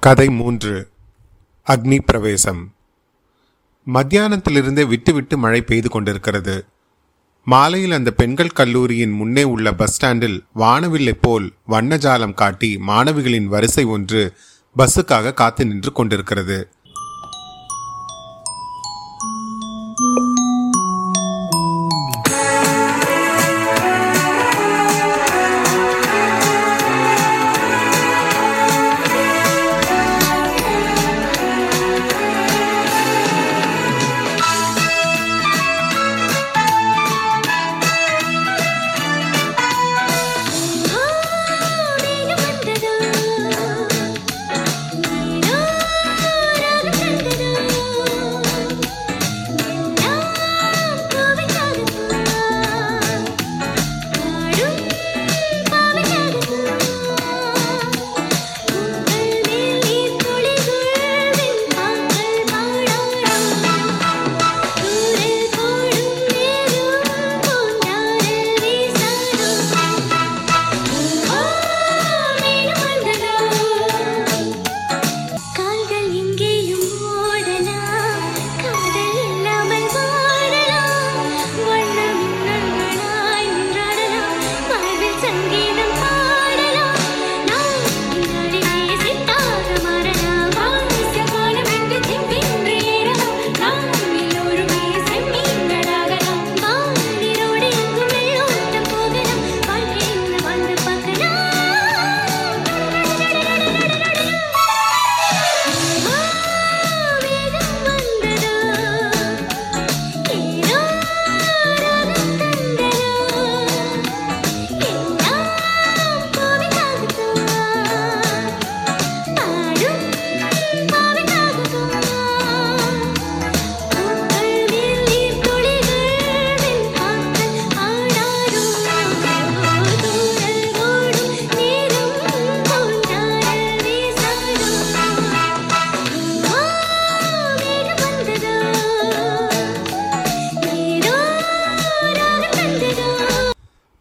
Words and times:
கதை 0.00 0.30
மூன்று. 0.30 0.88
அக்னி 1.70 1.98
பிரவேசம். 2.00 2.72
மத்தியானத்திலிருந்தே 3.94 4.86
விட்டுவிட்டு 4.86 5.38
மழை 5.38 5.62
பெய்து 5.62 5.88
கொண்டிருக்கிறது. 5.88 6.66
மாலையில் 7.44 7.92
அந்த 7.92 8.10
பெண்கள் 8.10 8.48
கல்லூரியின் 8.48 9.10
முன்னே 9.10 9.42
உள்ள 9.42 9.72
பஸ் 9.72 9.92
ஸ்டாண்டில் 9.92 10.44
வானவில்லை 10.56 11.12
போல் 11.20 11.52
வண்ணஜாலம் 11.68 12.34
காட்டி 12.34 12.76
மாணவிகளின் 12.86 13.44
வரிசை 13.44 13.84
ஒன்று 13.84 14.32
பஸ்ஸுக்காக 14.76 15.32
காத்து 15.32 15.66
நின்று 15.66 15.92
கொண்டிருக்கிறது. 15.92 16.68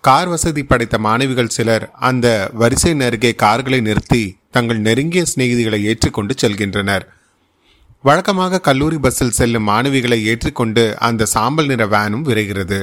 கார் 0.08 0.28
வசதி 0.28 0.62
படைத்த 0.64 0.96
மாணவிகள் 1.06 1.54
சிலர் 1.56 1.86
அந்த 2.00 2.28
வரிசை 2.60 2.92
நருகே 2.94 3.32
கார்களை 3.36 3.80
நிறுத்தி 3.82 4.22
தங்கள் 4.52 4.78
நெருங்கிய 4.78 5.22
சிநேகிதிகளை 5.32 5.80
ஏற்றிக்கொண்டு 5.90 6.34
செல்கின்றனர். 6.42 7.04
வழக்கமாக 8.04 8.60
கல்லூரி 8.60 8.98
பஸ்ஸில் 8.98 9.36
செல்லும் 9.40 9.68
மாணவிகளை 9.70 10.20
ஏற்றிக்கொண்டு 10.32 10.84
அந்த 10.98 11.28
சாம்பல் 11.34 11.66
நிற 11.66 11.86
வேனும் 11.88 12.26
விரைகிறது. 12.28 12.80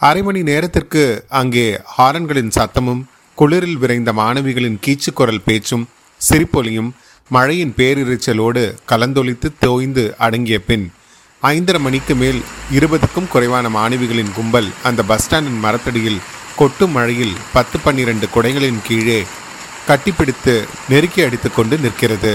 அரை 0.00 0.22
மணி 0.22 0.42
நேரத்திற்கு 0.42 1.04
அங்கே 1.40 1.66
ஹாரன்களின் 1.96 2.52
சத்தமும் 2.58 3.02
குளிரில் 3.38 3.78
விரைந்த 3.84 4.12
மாணவிகளின் 4.12 4.80
கீச்சுக்குரல் 4.86 5.44
பேச்சும் 5.44 5.88
சிரிப்பொலியும் 6.20 6.90
மழையின் 7.30 7.76
பேரிரைச்சலோடு 7.78 8.64
கலந்தொலித்து 8.92 9.50
தோய்ந்து 9.66 10.06
அடங்கிய 10.18 10.58
பின் 10.60 10.86
ஐந்தரை 11.42 11.78
மணிக்கு 11.82 12.14
மேல் 12.20 12.38
இருபதுக்கும் 12.76 13.28
குறைவான 13.32 13.66
மாணவிகளின் 13.74 14.32
கும்பல் 14.36 14.68
அந்த 14.88 15.00
பஸ் 15.10 15.24
ஸ்டாண்டின் 15.24 15.60
மரத்தடியில் 15.64 16.22
கொட்டும் 16.56 16.94
மழையில் 16.96 17.34
பத்து 17.52 17.76
பன்னிரண்டு 17.84 18.26
குடைகளின் 18.34 18.80
கீழே 18.86 19.18
கட்டிப்பிடித்து 19.88 20.54
நெருக்கி 20.88 21.20
அடித்துக்கொண்டு 21.26 21.76
நிற்கிறது. 21.84 22.32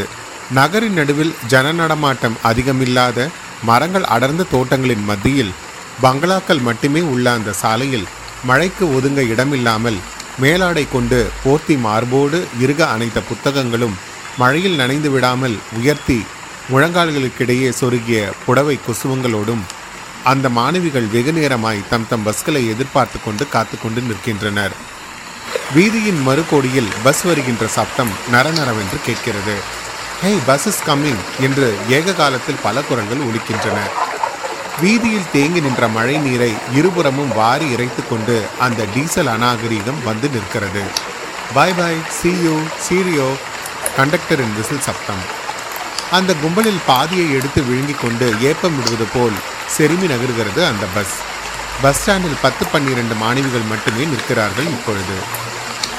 நகரின் 0.57 0.97
நடுவில் 0.99 1.33
ஜன 1.51 1.73
நடமாட்டம் 1.79 2.37
அதிகமில்லாத 2.49 3.27
மரங்கள் 3.69 4.07
அடர்ந்த 4.15 4.47
தோட்டங்களின் 4.53 5.05
மத்தியில் 5.09 5.51
பங்களாக்கள் 6.01 6.65
மட்டுமே 6.67 7.01
உள்ள 7.13 7.25
அந்த 7.37 7.53
சாலையில் 7.63 8.07
மழைக்கு 8.45 8.87
ஒதுங்க 8.97 9.21
இடமில்லாமல் 9.33 9.99
மேலாடை 10.43 10.85
கொண்டு 10.95 11.19
போர்த்தி 11.43 11.77
மார்போடு 11.85 12.39
இருக 12.63 12.81
அனைத்த 12.95 13.19
புத்தகங்களும் 13.29 13.97
மழையில் 14.37 14.79
நனைந்து 14.81 15.11
விடாமல் 15.15 15.57
உயர்த்தி 15.79 16.17
முழங்கால்களுக்கிடையே 16.71 17.69
சொருகிய 17.79 18.19
புடவை 18.45 18.79
கொசுவங்களோடும் 18.85 19.63
அந்த 20.31 20.49
மாணவிகள் 20.57 21.07
வெகு 21.13 21.33
நேரமாய் 21.33 21.87
தம் 21.89 22.07
தம் 22.09 22.25
பஸ்களை 22.27 22.61
எதிர்பார்த்து 22.73 23.17
கொண்டு 23.23 23.47
காத்து 23.47 23.79
கொண்டு 23.79 24.01
நிற்கின்றனர். 24.01 24.75
வீதியின் 25.75 26.21
மறுகோடியில் 26.27 26.89
பஸ் 27.03 27.23
வருகின்ற 27.23 27.67
சப்தம் 27.67 28.13
நரநரவென்று 28.33 28.99
கேட்கிறது. 29.07 29.55
ஹே 30.21 30.31
பஸ் 30.45 30.67
இஸ் 30.67 30.81
கம்மிங் 30.87 31.21
என்று 31.47 31.67
ஏக 31.97 32.13
காலத்தில் 32.21 32.63
பல 32.63 32.81
குரங்கள் 32.81 33.25
ஒலிக்கின்றன. 33.27 33.77
வீதியில் 34.81 35.31
தேங்கி 35.31 35.59
நின்ற 35.59 35.87
மழை 35.87 36.17
நீரை 36.17 36.51
இருபுறமும் 36.79 37.35
வாரி 37.35 37.69
இறைத்து 37.75 38.03
கொண்டு 38.09 38.41
அந்த 38.59 38.87
டீசல் 38.95 39.33
அநாகரீகம் 39.35 40.03
வந்து 40.05 40.29
நிற்கிறது. 40.29 40.83
Bye 41.53 41.73
bye 41.73 42.03
see you 42.21 42.57
cheerio 42.87 43.29
கண்டக்டரின் 43.97 44.55
விசில் 44.57 44.85
சப்தம். 44.89 45.23
அந்த 46.15 46.31
கும்பலில் 46.41 46.81
பாதியை 46.87 47.27
எடுத்து 47.37 47.59
விழுங்கிக் 47.67 48.01
கொண்டு 48.01 48.25
ஏப்பம் 48.49 48.75
விடுவது 48.77 49.05
போல் 49.13 49.37
செருமி 49.75 50.07
நகர்கிறது 50.11 50.61
அந்த 50.71 50.85
பஸ். 50.95 51.15
பஸ் 51.83 51.99
ஸ்டாண்டில் 51.99 52.41
பத்து 52.41 52.63
பன்னிரண்டு 52.71 53.15
மாணவிகள் 53.21 53.69
மட்டுமே 53.71 54.03
நிற்கிறார்கள் 54.11 54.69
இப்பொழுது. 54.75 55.15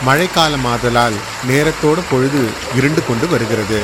மழைக்காலம் 0.05 0.67
ஆதலால் 0.73 1.17
நேரத்தோடு 1.49 2.03
பொழுது 2.11 2.43
இருண்டு 2.79 3.03
கொண்டு 3.09 3.27
வருகிறது. 3.29 3.81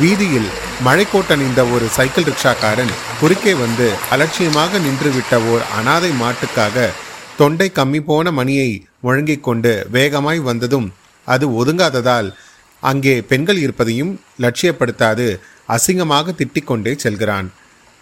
வீதியில் 0.00 0.48
மழைக்கோட்டணிந்த 0.86 1.60
ஒரு 1.74 1.86
சைக்கிள் 1.96 2.28
ரிக்ஷாக்காரன் 2.30 2.94
குறுக்கே 3.20 3.52
வந்து 3.54 3.86
அலட்சியமாக 4.14 4.78
நின்றுவிட்ட 4.78 5.34
ஓர் 5.52 5.62
அனாதை 5.78 6.10
மாட்டுக்காக 6.22 6.86
தொண்டை 7.36 7.68
கம்மி 7.78 8.00
போன 8.10 8.30
மணியை 8.30 8.70
முழங்கிக் 9.00 9.46
கொண்டு 9.48 9.72
வேகமாய் 9.96 10.40
வந்ததும் 10.50 10.88
அது 11.26 11.44
ஒதுங்காததால் 11.60 12.28
அங்கே 12.82 13.14
பெண்கள் 13.30 13.56
இருப்பதையும் 13.56 14.12
லட்சியப்படுத்தாது. 14.40 15.38
அசிங்கமாக 15.68 16.34
திட்டிக்கொண்டே 16.34 16.96
செல்கிறான். 16.96 17.52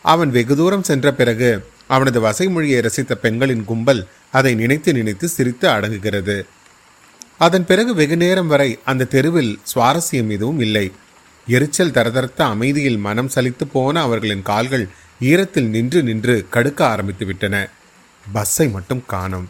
அவன் 0.03 0.31
வெகு 0.31 0.57
தூரம் 0.57 0.83
சென்ற 0.83 1.13
பிறகு 1.13 1.67
அவனது 1.87 2.21
வசைமொழியை 2.21 2.81
ரசித்த 2.81 3.13
பெண்களின் 3.15 3.65
கும்பல் 3.65 4.07
அதை 4.33 4.55
நினைத்து 4.55 4.93
நினைத்து 4.93 5.29
சிரித்து 5.29 5.69
அடங்குகிறது. 5.69 6.47
அதன் 7.39 7.67
பிறகு 7.67 7.95
வெகு 7.95 8.17
நேரம் 8.17 8.47
வரை 8.47 8.79
அந்த 8.85 9.05
தெருவில் 9.05 9.59
சுவாரஸ்யம் 9.75 10.31
எதுவும் 10.31 10.61
இல்லை. 10.61 10.93
எரிச்சல் 11.47 11.91
தரதரத்த 11.91 12.43
அமைதியில் 12.43 12.97
மனம் 12.97 13.31
சலித்து 13.35 13.65
போன 13.73 14.01
அவர்களின் 14.01 14.43
கால்கள் 14.43 14.89
ஈரத்தில் 15.21 15.69
நின்று 15.69 16.03
நின்று 16.03 16.47
கடுக்க 16.51 16.87
ஆரம்பித்து 16.87 17.27
விட்டன. 17.27 17.69
பஸ்ஸை 18.33 18.69
மட்டும் 18.69 19.05
காணும். 19.07 19.49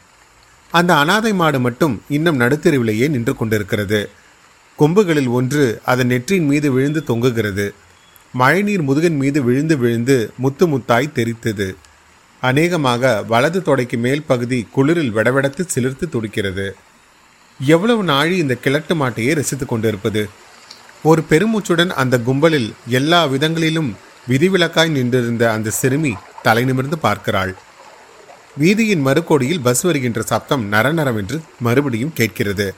அந்த 0.71 0.97
அனாதை 0.97 1.33
மாடு 1.33 1.61
மட்டும் 1.61 2.03
இன்னும் 2.09 2.41
நடுத்தெருவிலேயே 2.41 3.09
நின்று 3.09 3.37
கொண்டிருக்கிறது. 3.37 4.09
கொம்புகளில் 4.79 5.29
ஒன்று 5.29 5.81
அதன் 5.85 6.07
நெற்றின் 6.07 6.45
மீது 6.45 6.73
விழுந்து 6.73 7.05
தொங்குகிறது. 7.07 7.71
மழைநீர் 8.33 8.83
முதுகின் 8.83 9.17
மீது 9.17 9.43
விழுந்து 9.43 9.79
விழுந்து 9.79 10.33
முத்து 10.37 10.67
முத்தாய் 10.67 11.15
தெரித்தது. 11.15 11.75
அநேகமாக 12.41 13.23
வலது 13.29 13.61
தொடைக்கு 13.61 13.99
மேல் 13.99 14.23
பகுதி 14.23 14.69
குளிரில் 14.77 15.13
விடவிடத்து 15.17 15.67
சிலிர்த்து 15.75 16.09
துடிக்கிறது. 16.09 16.75
எவ்வளவு 17.61 18.05
நாழி 18.05 18.37
இந்த 18.37 18.55
கிழட்டு 18.55 18.95
மாட்டையே 18.95 19.35
ரசித்துக் 19.35 19.69
கொண்டிருப்பது? 19.69 20.29
ஒரு 21.03 21.23
பெருமூச்சுடன் 21.31 21.89
அந்த 21.89 22.19
கும்பலில் 22.19 22.73
எல்லா 22.87 23.27
விதங்களிலும் 23.27 23.91
விதிவிலக்காய் 24.29 24.91
நின்றிருந்த 24.91 25.53
அந்த 25.53 25.71
சிறுமி 25.71 26.13
தலை 26.43 26.65
நிமிர்ந்து 26.65 26.99
பார்க்கிறாள். 26.99 27.55
வீதியின் 28.61 29.05
மறுகோடியில் 29.07 29.63
பஸ் 29.63 29.81
வருகின்ற 29.81 30.23
சப்தம் 30.23 30.73
நரநரவென்று 30.73 31.41
மறுபடியும் 31.61 32.13
கேட்கிறது. 32.13 32.75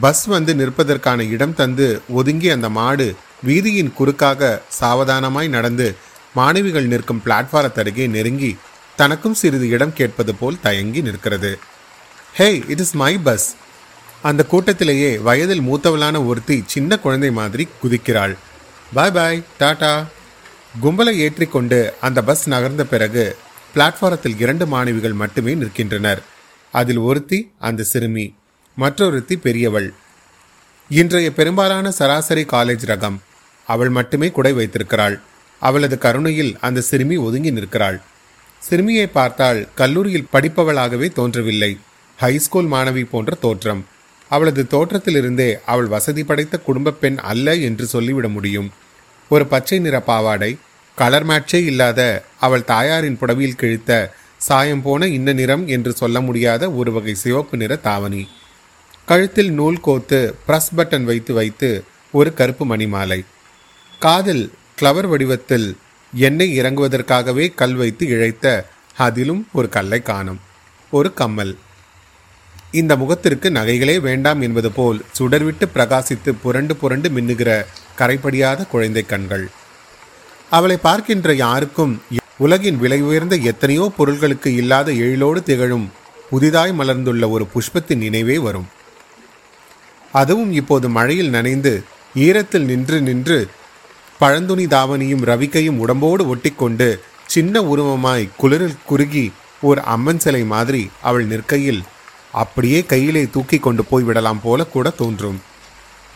பஸ் 0.00 0.24
வந்து 0.24 0.54
நிற்பதற்கான 0.54 1.28
இடம் 1.28 1.54
தந்து 1.54 2.00
ஒதுங்கி 2.08 2.50
அந்த 2.50 2.68
மாடு 2.68 3.14
வீதியின் 3.46 3.92
குறுக்காக 3.92 4.60
சாவதானமாய் 4.80 5.48
நடந்து 5.48 5.94
மாணவிகள் 6.34 6.86
நிற்கும் 6.86 7.22
பிளாட்பாரத்தருகே 7.24 8.08
நெருங்கி 8.08 8.56
தனக்கும் 8.96 9.34
சிறிது 9.34 9.68
இடம் 9.68 9.92
கேட்பது 9.92 10.34
போல் 10.34 10.60
தயங்கி 10.60 11.00
நிற்கிறது. 11.00 11.58
Hey 12.34 12.62
it 12.68 12.78
is 12.78 12.94
my 12.94 13.18
bus 13.18 13.54
அந்த 14.22 14.46
கூட்டத்திலேயே 14.50 15.18
வயதில் 15.18 15.60
மூத்தவளான 15.60 16.26
ஒருத்தி 16.26 16.64
சின்ன 16.66 16.98
குழந்தை 16.98 17.30
மாதிரி 17.30 17.68
குதிக்கிறாள். 17.82 18.36
பாய் 18.94 19.12
பாய் 19.12 19.42
டாடா. 19.58 20.06
கும்பலை 20.82 21.14
ஏற்றிக்கொண்டு 21.14 21.94
அந்த 22.00 22.22
பஸ் 22.22 22.48
நகர்ந்த 22.48 22.84
பிறகு 22.84 23.36
பிளாட்ஃபாரத்தில் 23.74 24.40
இரண்டு 24.40 24.66
மாணவிகள் 24.66 25.12
மட்டுமே 25.12 25.54
நிற்கின்றனர். 25.54 26.22
அதில் 26.72 26.98
ஒருத்தி 26.98 27.50
அந்த 27.58 27.82
சிறுமி. 27.82 28.34
மற்றொருத்தி 28.74 29.36
பெரியவள். 29.36 29.92
இன்றைய 30.88 31.32
பெரும்பாலான 31.32 31.90
சராசரி 31.90 32.44
காலேஜ் 32.44 32.86
ரகம். 32.86 33.18
அவள் 33.66 33.88
மட்டுமே 33.88 34.30
குடை 34.30 34.52
வைத்திருக்கிறாள். 34.52 35.20
அவளது 35.60 35.98
கருணையில் 35.98 36.56
அந்த 36.60 36.80
சிறுமி 36.80 37.16
ஒதுங்கி 37.16 37.50
நிற்கிறாள். 37.50 38.00
சிறுமியை 38.58 39.06
பார்த்தால் 39.06 39.68
கல்லூரியில் 39.74 40.28
படிப்பவளாகவே 40.32 41.12
தோன்றவில்லை. 41.12 41.78
ஹைஸ்கூல் 42.20 42.68
மாணவி 42.68 43.04
போன்ற 43.04 43.34
தோற்றம். 43.34 43.86
அவளது 44.28 44.66
தோற்றத்திலிருந்தே 44.70 45.60
அவள் 45.66 45.86
வசதி 45.86 46.24
படைத்த 46.24 46.58
குடும்ப 46.58 46.90
பெண் 46.90 47.18
அல்ல 47.18 47.54
என்று 47.54 47.86
சொல்லிவிட 47.86 48.28
முடியும். 48.28 48.72
ஒரு 49.28 49.46
பச்சை 49.46 49.78
நிற 49.78 50.00
பாவாடை 50.00 50.56
கலர் 50.94 51.26
மேட்சே 51.26 51.54
இல்லாத 51.54 52.24
அவள் 52.40 52.64
தாயாரின் 52.64 53.18
புடவையில் 53.18 53.56
கிழித்த 53.56 54.14
சாயம் 54.36 54.82
போன 54.82 55.06
இன்ன 55.06 55.32
நிறம் 55.32 55.66
என்று 55.66 55.92
சொல்ல 55.92 56.20
முடியாத 56.20 56.70
ஒரு 56.70 56.92
வகை 56.92 57.14
சிவப்பு 57.14 57.56
நிற 57.56 57.76
தாவணி. 57.76 58.28
கழுத்தில் 59.08 59.50
நூல் 59.50 59.78
கோத்து 59.80 60.18
பிரஸ் 60.46 60.74
பட்டன் 60.76 61.04
வைத்து 61.04 61.32
வைத்து 61.34 61.68
ஒரு 62.12 62.34
கருப்பு 62.34 62.64
மணிமாலை. 62.66 63.18
காதில் 63.98 64.44
கிளவர் 64.78 65.08
வடிவத்தில் 65.08 65.66
எண்ணெய் 66.12 66.54
இறங்குவதற்காகவே 66.60 67.54
கல் 67.54 67.74
வைத்து 67.74 68.06
இழைத்த 68.06 68.46
அதிலும் 68.96 69.42
ஒரு 69.52 69.68
கல்லை 69.68 70.00
காணும். 70.02 70.40
ஒரு 70.90 71.10
கம்மல். 71.20 71.52
இந்த 72.80 72.96
முகத்திற்கு 72.96 73.50
நகைகளே 73.50 73.96
வேண்டாம் 74.00 74.40
என்பது 74.40 74.70
போல் 74.72 75.04
சுடர்விட்டு 75.18 75.66
பிரகாசித்து 75.74 76.30
புரண்டு 76.42 76.76
புரண்டு 76.76 77.08
மின்னுகிற 77.08 77.50
கரைப்படியாத 77.98 78.66
குழந்தை 78.68 79.04
கண்கள். 79.06 79.46
அவளை 80.50 80.76
பார்க்கின்ற 80.76 81.34
யாருக்கும் 81.34 82.02
உலகின் 82.38 82.78
விலை 82.78 83.00
உயர்ந்த 83.02 83.36
எத்தனையோ 83.50 83.92
பொருள்களுக்கு 83.96 84.54
இல்லாத 84.54 84.90
எழிலோடு 84.92 85.42
திகழும் 85.42 85.88
புதிதாய் 86.30 86.72
மலர்ந்துள்ள 86.78 87.24
ஒரு 87.30 87.46
புஷ்பத்தின் 87.54 88.02
நினைவே 88.04 88.38
வரும். 88.38 88.68
அதுவும் 90.12 90.52
இப்போது 90.52 90.88
மழையில் 90.88 91.30
நனைந்து 91.30 91.82
ஈரத்தில் 92.14 92.64
நின்று 92.64 93.00
நின்று 93.00 93.48
பழந்துணி 94.20 94.66
தாவணியும் 94.74 95.24
ரவிக்கையும் 95.24 95.78
உடம்போடு 95.78 96.34
ஒட்டிக்கொண்டு 96.34 97.00
சின்ன 97.26 97.60
உருவமாய் 97.60 98.28
குளிரில் 98.38 98.82
குறுகி 98.86 99.32
ஒரு 99.60 99.80
அம்மன் 99.82 100.18
சிலை 100.18 100.44
மாதிரி 100.44 100.90
அவள் 101.02 101.26
நிற்கையில் 101.26 101.82
அப்படியே 102.32 102.84
கையிலே 102.84 103.26
தூக்கி 103.32 103.58
கொண்டு 103.58 103.84
போய் 103.84 104.02
விடலாம் 104.02 104.40
போல 104.42 104.64
கூட 104.64 104.90
தோன்றும். 104.90 105.40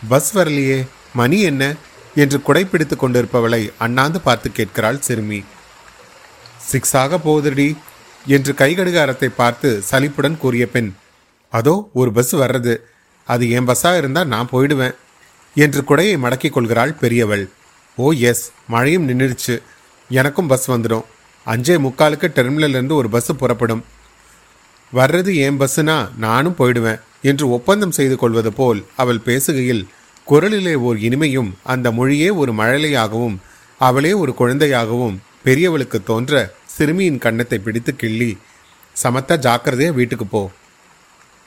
பஸ் 0.09 0.37
வரலையே 0.37 0.87
மணி 1.13 1.41
என்ன? 1.41 1.75
என்று 2.15 2.41
குடைப்பிடித்து 2.41 2.95
கொண்டிருப்பவளை 2.95 3.69
அண்ணாந்து 3.77 4.21
பார்த்து 4.21 4.51
கேட்கிறாள் 4.51 4.99
சிறுமி. 4.99 5.43
சிக்ஸ் 6.57 6.97
ஆக 6.97 7.15
போகுதுடி 7.15 7.77
என்று 8.25 8.53
கைகடிகாரத்தை 8.53 9.25
பார்த்து 9.25 9.81
சலிப்புடன் 9.81 10.37
கூறிய 10.37 10.67
பெண். 10.67 10.93
அதோ 11.49 11.89
ஒரு 11.93 12.11
பஸ் 12.11 12.35
வர்றது. 12.35 12.77
அது 13.33 13.49
என் 13.57 13.67
பஸ்ஸாக 13.67 13.99
இருந்தால் 14.01 14.31
நான் 14.33 14.51
போயிடுவேன் 14.51 14.95
என்று 15.55 15.81
குடையை 15.81 16.15
மடக்கிக் 16.23 16.55
கொள்கிறாள் 16.55 16.93
பெரியவள். 17.01 17.45
ஓ 17.97 18.07
எஸ் 18.29 18.43
மழையும் 18.73 19.07
நின்றுடுச்சு. 19.09 19.55
எனக்கும் 20.09 20.49
பஸ் 20.51 20.67
வந்துடும். 20.71 21.05
அஞ்சே 21.45 21.75
முக்காலுக்கு 21.85 22.27
டெர்மினல்லேருந்து 22.37 22.97
ஒரு 23.01 23.09
பஸ்ஸு 23.13 23.33
புறப்படும். 23.41 23.83
வர்றது 24.93 25.31
ஏன் 25.45 25.59
பஸ்ஸுனா 25.59 25.95
நானும் 26.17 26.57
போயிடுவேன் 26.59 26.99
என்று 27.29 27.45
ஒப்பந்தம் 27.49 27.95
செய்து 27.97 28.15
கொள்வது 28.17 28.51
போல் 28.53 28.79
அவள் 28.95 29.25
பேசுகையில் 29.25 29.83
குரலிலே 30.29 30.73
ஓர் 30.87 30.97
இனிமையும் 31.07 31.51
அந்த 31.73 31.87
மொழியே 31.91 32.29
ஒரு 32.41 32.51
மழலையாகவும் 32.53 33.35
அவளே 33.81 34.11
ஒரு 34.21 34.31
குழந்தையாகவும் 34.39 35.17
பெரியவளுக்கு 35.45 35.97
தோன்ற 36.03 36.33
சிறுமியின் 36.75 37.19
கன்னத்தை 37.25 37.59
பிடித்து 37.59 37.91
கிள்ளி 37.95 38.31
சமத்தா 39.03 39.35
ஜாக்கிரதையாக 39.45 39.97
வீட்டுக்கு 39.99 40.25
போ. 40.25 40.41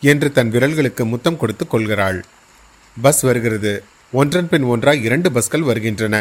என்று 0.00 0.32
தன் 0.32 0.50
விரல்களுக்கு 0.50 1.04
முத்தம் 1.04 1.36
கொடுத்து 1.36 1.66
கொள்கிறாள். 1.66 2.24
பஸ் 2.96 3.20
வருகிறது. 3.20 3.72
ஒன்றன் 4.12 4.48
பின் 4.48 4.62
ஒன்றாய் 4.62 5.02
இரண்டு 5.02 5.32
பஸ்கள் 5.32 5.62
வருகின்றன. 5.62 6.16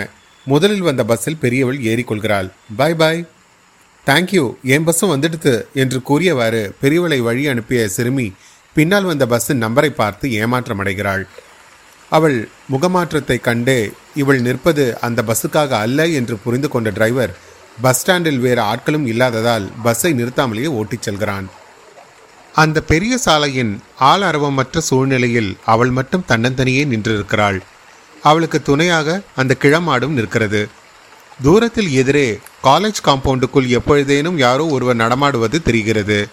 முதலில் 0.46 0.82
வந்த 0.82 1.04
பஸ்ஸில் 1.04 1.42
பெரியவள் 1.42 1.80
ஏறிக்கொள்கிறாள். 1.80 2.50
பாய் 2.76 2.96
பாய் 2.96 3.28
தேங்க்யூ 4.08 4.44
என் 4.64 4.86
பஸ்ஸும் 4.88 5.14
வந்துடுத்து 5.14 5.54
என்று 5.74 6.02
கூறியவாறு 6.02 6.62
பெரியவளை 6.82 7.20
வழி 7.20 7.48
அனுப்பிய 7.48 7.90
சிறுமி 7.90 8.28
பின்னால் 8.74 9.04
வந்த 9.04 9.26
பஸ்ஸின் 9.26 9.64
நம்பரை 9.64 9.90
பார்த்து 9.90 10.30
ஏமாற்றமடைகிறாள். 10.30 11.24
அவள் 12.12 12.38
முகமாற்றத்தை 12.68 13.38
கண்டே 13.40 13.80
இவள் 14.16 14.42
நிற்பது 14.42 14.86
அந்த 15.00 15.24
பஸ்ஸுக்காக 15.28 15.72
அல்ல 15.86 16.08
என்று 16.08 16.38
புரிந்து 16.38 16.70
கொண்ட 16.70 16.90
டிரைவர் 16.90 17.34
பஸ் 17.82 18.00
ஸ்டாண்டில் 18.00 18.40
வேறு 18.40 18.62
ஆட்களும் 18.62 19.06
இல்லாததால் 19.06 19.66
பஸ்ஸை 19.84 20.14
நிறுத்தாமலேயே 20.14 20.70
ஓட்டிச் 20.80 21.02
செல்கிறான். 21.02 21.48
அந்த 22.62 22.82
பெரிய 22.82 23.18
சாலையின் 23.18 23.82
ஆள் 23.98 24.22
அரவமற்ற 24.22 24.82
சூழ்நிலையில் 24.82 25.58
அவள் 25.66 25.90
மட்டும் 25.90 26.26
தன்னந்தனியே 26.28 26.82
நின்றிருக்கிறாள். 26.86 27.60
அவளுக்கு 28.24 28.62
துணையாக 28.62 29.22
அந்த 29.36 29.56
கிழமாடும் 29.62 30.16
நிற்கிறது. 30.18 30.68
தூரத்தில் 31.42 31.92
எதிரே 31.92 32.40
காலேஜ் 32.64 33.04
காம்பவுண்டுக்குள் 33.06 33.68
எப்பொழுதேனும் 33.68 34.38
யாரோ 34.38 34.66
ஒருவர் 34.66 34.96
நடமாடுவது 34.96 35.62
தெரிகிறது. 35.62 36.28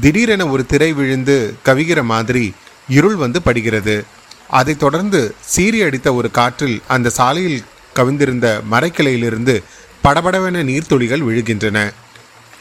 திடீரென 0.00 0.46
ஒரு 0.46 0.66
திரை 0.66 0.92
விழுந்து 0.92 1.36
கவிகிற 1.64 2.04
மாதிரி 2.04 2.54
இருள் 2.88 3.14
வந்து 3.14 3.42
படுகிறது. 3.42 4.04
அதைத் 4.48 4.78
தொடர்ந்து 4.78 5.34
சீறி 5.40 5.82
அடித்த 5.82 6.14
ஒரு 6.14 6.30
காற்றில் 6.30 6.82
அந்த 6.88 7.08
சாலையில் 7.10 7.62
கவிந்திருந்த 7.94 8.60
மரக்கிளையிலிருந்து 8.70 9.62
படபடவென 10.04 10.62
நீர்த்துளிகள் 10.70 11.26
விழுகின்றன. 11.28 11.78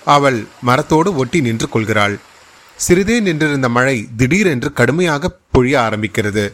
அவள் 0.05 0.45
மரத்தோடு 0.61 1.15
ஒட்டி 1.15 1.41
நின்று 1.41 1.69
கொள்கிறாள். 1.69 2.15
சிறிதே 2.77 3.15
நின்றிருந்த 3.19 3.67
மழை 3.69 3.97
திடீரென்று 4.17 4.69
கடுமையாக 4.73 5.29
பொழிய 5.53 5.75
ஆரம்பிக்கிறது. 5.87 6.45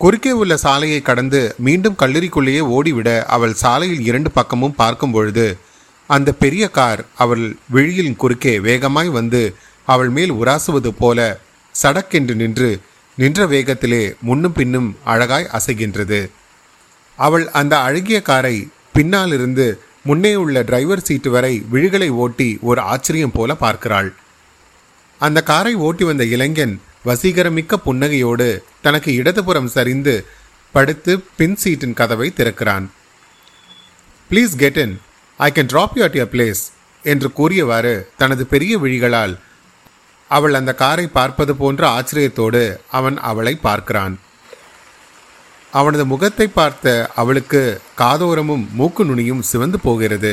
குறுக்கே 0.00 0.32
உள்ள 0.40 0.56
சாலையை 0.56 1.00
கடந்து 1.02 1.40
மீண்டும் 1.58 1.96
கல்லூரிக்குள்ளேயே 2.02 2.62
ஓடிவிட 2.76 3.10
அவள் 3.34 3.54
சாலையில் 3.54 4.02
இரண்டு 4.08 4.30
பக்கமும் 4.30 4.74
பார்க்கும் 4.74 5.10
பொழுது 5.10 5.46
அந்த 6.10 6.32
பெரிய 6.32 6.64
கார் 6.68 7.00
அவள் 7.16 7.44
விழியின் 7.70 8.16
குறுக்கே 8.16 8.54
வேகமாய் 8.58 9.10
வந்து 9.18 9.42
அவள் 9.88 10.08
மேல் 10.08 10.32
உராசுவது 10.32 10.90
போல 10.98 11.18
சடக்கென்று 11.74 12.34
நின்று 12.34 12.70
நின்ற 13.18 13.46
வேகத்திலே 13.46 14.02
முன்னும் 14.20 14.52
பின்னும் 14.52 14.88
அழகாய் 15.04 15.50
அசைகின்றது. 15.58 16.20
அவள் 17.18 17.44
அந்த 17.60 17.74
அழகிய 17.80 18.18
காரை 18.22 18.56
பின்னாலிருந்து 18.92 19.66
முன்னே 20.02 20.34
உள்ள 20.34 20.62
டிரைவர் 20.62 21.06
சீட்டு 21.08 21.30
வரை 21.30 21.54
விழிகளை 21.72 22.08
ஓட்டி 22.22 22.48
ஒரு 22.60 22.80
ஆச்சரியம் 22.92 23.34
போல 23.34 23.54
பார்க்கிறாள். 23.54 24.10
அந்த 25.20 25.42
காரை 25.42 25.74
ஓட்டி 25.86 26.04
வந்த 26.04 26.24
இளைஞன் 26.24 26.74
வசீகரமிக்க 27.06 27.76
புன்னகையோடு 27.86 28.48
தனக்கு 28.80 29.14
இடதுபுறம் 29.14 29.68
சரிந்து 29.68 30.14
படுத்து 30.74 31.12
பின் 31.36 31.56
சீட்டின் 31.56 31.98
கதவை 32.00 32.32
திறக்கிறான். 32.36 32.86
Please 34.30 34.54
get 34.56 34.76
in 34.76 34.94
I 35.36 35.50
can 35.54 35.70
drop 35.72 35.94
you 35.94 36.02
at 36.04 36.18
your 36.20 36.32
place 36.32 36.62
என்று 37.02 37.32
கூறியவாறு 37.32 37.94
தனது 38.16 38.46
பெரிய 38.46 38.78
விழிகளால் 38.78 39.34
அவள் 40.30 40.54
அந்த 40.54 40.74
காரை 40.74 41.06
பார்ப்பது 41.06 41.56
போன்ற 41.56 41.82
ஆச்சரியத்தோடு 41.88 42.76
அவன் 42.90 43.18
அவளை 43.30 43.54
பார்க்கிறான். 43.56 44.18
அவனது 45.72 46.04
முகத்தை 46.06 46.46
பார்த்த 46.48 47.10
அவளுக்கு 47.14 47.80
காதோரமும் 47.98 48.64
மூக்கு 48.72 49.04
நுனியும் 49.04 49.42
சிவந்து 49.42 49.80
போகிறது. 49.80 50.32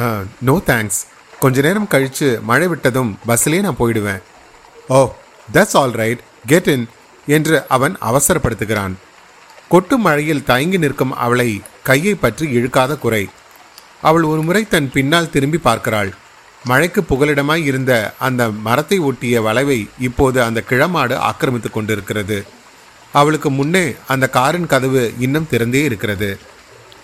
Uh, 0.00 0.20
நோ 0.40 0.62
தேங்க்ஸ் 0.66 0.98
கொஞ்ச 1.42 1.60
நேரம் 1.66 1.90
கழித்து 1.92 2.26
மழை 2.48 2.66
விட்டதும் 2.68 3.10
பஸ்லேயே 3.28 3.60
நான் 3.66 3.78
போயிடுவேன். 3.78 4.22
ஓ 4.96 4.98
that's 5.54 5.76
all 5.80 5.94
right 6.00 6.22
get 6.50 6.68
in 6.74 6.84
என்று 7.26 7.56
அவன் 7.76 7.94
அவசரப்படுத்துகிறான். 8.08 8.94
கொட்டு 9.72 9.96
மழையில் 9.98 10.46
தயங்கி 10.50 10.78
நிற்கும் 10.78 11.14
அவளை 11.24 11.48
கையை 11.88 12.14
பற்றி 12.14 12.46
இழுக்காத 12.56 12.92
குறை. 13.04 13.22
அவள் 14.08 14.24
ஒரு 14.32 14.42
முறை 14.48 14.62
தன் 14.68 14.90
பின்னால் 14.96 15.32
திரும்பி 15.34 15.58
பார்க்கிறாள். 15.68 16.10
மழைக்கு 16.64 17.00
புகலிடமாய் 17.10 17.64
இருந்த 17.70 17.92
அந்த 18.26 18.42
மரத்தை 18.66 18.98
ஒட்டிய 19.08 19.42
வளைவை 19.46 19.78
இப்போது 20.08 20.38
அந்த 20.46 20.60
கிழமாடு 20.70 21.14
ஆக்கிரமித்துக் 21.28 21.76
கொண்டிருக்கிறது. 21.76 22.38
அவளுக்கு 23.14 23.50
முன்னே 23.50 23.84
அந்த 24.12 24.24
காரின் 24.36 24.70
கதவு 24.72 25.02
இன்னும் 25.18 25.48
திறந்தே 25.52 25.82
இருக்கிறது. 25.88 26.30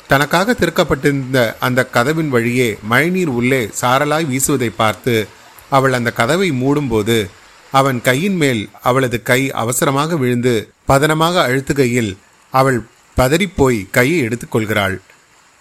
தனக்காக 0.09 0.53
திறக்கப்பட்டிருந்த 0.53 1.55
அந்த 1.61 1.87
கதவின் 1.87 2.29
வழியே 2.29 2.79
மழைநீர் 2.83 3.29
உள்ளே 3.29 3.71
சாரலாய் 3.81 4.27
வீசுவதை 4.27 4.71
பார்த்து 4.77 5.29
அவள் 5.71 5.93
அந்த 5.93 6.13
கதவை 6.13 6.51
மூடும்போது 6.53 7.31
அவன் 7.73 8.03
கையின் 8.03 8.37
மேல் 8.37 8.71
அவளது 8.83 9.23
கை 9.23 9.51
அவசரமாக 9.51 10.17
விழுந்து 10.17 10.73
பதனமாக 10.89 11.49
அழுத்துகையில் 11.49 12.17
அவள் 12.51 12.87
பதறிப்போய் 13.17 13.87
கையை 13.91 14.29
எடுத்துக்கொள்கிறாள் 14.29 15.01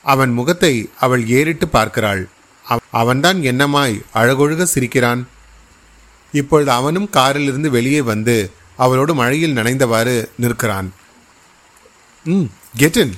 அவன் 0.03 0.31
முகத்தை 0.31 0.89
அவள் 0.99 1.27
ஏறிட்டு 1.27 1.67
பார்க்கிறாள். 1.67 2.29
அவ- 2.63 2.79
அவன்தான் 2.91 3.37
என்னமாய் 3.37 4.01
அழகொழுக 4.13 4.63
சிரிக்கிறான். 4.63 5.27
இப்பொழுது 6.31 6.71
அவனும் 6.71 7.09
காரிலிருந்து 7.09 7.69
வெளியே 7.69 8.01
வந்து 8.01 8.51
அவளோடு 8.77 9.15
மழையில் 9.15 9.55
நனைந்தவாறு 9.55 10.29
நிற்கிறான். 10.37 10.93
ம் 12.23 12.43
கெட்டின் 12.77 13.03
இன் 13.03 13.13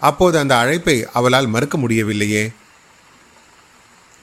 அப்போது 0.00 0.38
அந்த 0.38 0.58
அழைப்பை 0.58 1.06
அவளால் 1.12 1.46
மறுக்க 1.46 1.78
முடியவில்லையே. 1.78 2.50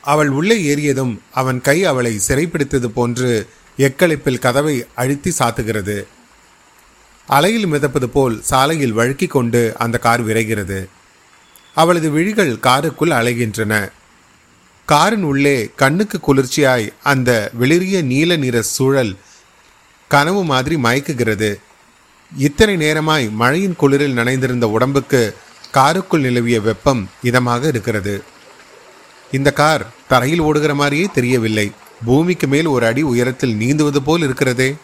அவள் 0.01 0.29
உள்ளே 0.29 0.75
ஏறியதும் 0.75 1.17
அவன் 1.31 1.61
கை 1.61 1.85
அவளை 1.85 2.19
சிறைப்பிடித்தது 2.27 2.85
போன்று 2.85 3.49
எக்களிப்பில் 3.77 4.39
கதவை 4.39 4.85
அழுத்தி 4.95 5.33
சாத்துகிறது. 5.39 6.03
அலையில் 7.27 7.67
மிதப்பது 7.67 8.05
போல் 8.05 8.41
சாலையில் 8.41 8.97
வழுக்கிக் 8.97 9.29
கொண்டு 9.29 9.75
அந்த 9.77 9.97
கார் 9.97 10.25
விரைகிறது. 10.25 10.87
அவளது 11.75 12.09
விழிகள் 12.09 12.59
காருக்குள் 12.59 13.09
அலைகின்றன. 13.09 13.91
காரின் 14.85 15.23
உள்ளே 15.23 15.69
கண்ணுக்கு 15.75 16.19
குளிர்ச்சியாய் 16.19 16.93
அந்த 17.03 17.51
வெளிரிய 17.59 18.01
நீல 18.01 18.35
நிற 18.35 18.61
சூழல் 18.61 19.17
கனவு 20.07 20.43
மாதிரி 20.43 20.75
மயக்குகிறது. 20.75 21.55
இத்தனை 22.37 22.77
நேரமாய் 22.77 23.31
மழையின் 23.31 23.75
குளிரில் 23.81 24.17
நனைந்திருந்த 24.17 24.63
உடம்புக்கு 24.63 25.35
காருக்குள் 25.75 26.25
நிலவிய 26.25 26.57
வெப்பம் 26.61 27.01
இதமாக 27.23 27.67
இருக்கிறது. 27.67 28.23
இந்த 29.31 29.51
கார் 29.51 29.83
தரையில் 30.07 30.39
ஓடுகிற 30.39 30.75
மாதிரியே 30.75 31.05
தெரியவில்லை. 31.13 31.67
பூமிக்கு 32.05 32.47
மேல் 32.47 32.65
ஒரு 32.65 32.85
அடி 32.85 33.01
உயரத்தில் 33.01 33.55
நீந்துவது 33.61 33.99
போல் 34.07 34.21
இருக்கிறதே. 34.21 34.75